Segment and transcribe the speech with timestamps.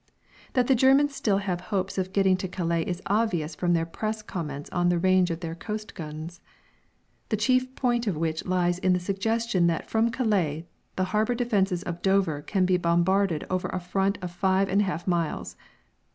[0.53, 4.23] That the Germans still have hopes of getting to Calais is obvious from their Press
[4.23, 6.41] comments on the range of their coast guns.
[7.29, 11.83] "The chief point of which lies in the suggestion that from Calais the harbour defences
[11.83, 15.55] of Dover can be bombarded over a front of five and a half miles!"